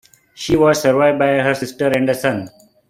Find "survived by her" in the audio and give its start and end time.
0.81-1.53